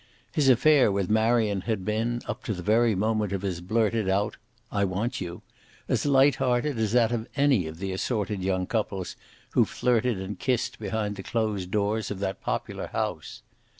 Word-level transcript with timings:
His 0.31 0.49
affair 0.49 0.91
with 0.91 1.11
Marion 1.11 1.61
had 1.61 1.85
been, 1.85 2.23
up 2.25 2.43
to 2.45 2.55
the 2.55 2.63
very 2.63 2.95
moment 2.95 3.31
of 3.31 3.43
his 3.43 3.61
blurted 3.61 4.09
out 4.09 4.35
"I 4.71 4.83
want 4.83 5.21
you," 5.21 5.43
as 5.87 6.07
light 6.07 6.37
hearted 6.37 6.79
as 6.79 6.93
that 6.93 7.11
of 7.11 7.27
any 7.35 7.67
of 7.67 7.77
the 7.77 7.91
assorted 7.91 8.41
young 8.41 8.65
couples 8.65 9.15
who 9.51 9.63
flirted 9.63 10.19
and 10.19 10.39
kissed 10.39 10.79
behind 10.79 11.17
the 11.17 11.21
closed 11.21 11.69
doors 11.69 12.09
of 12.09 12.17
that 12.17 12.41
popular 12.41 12.87
house. 12.87 13.43